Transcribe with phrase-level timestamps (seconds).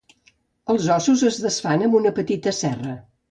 [0.73, 2.97] Els ossos es desfan amb una petita serra.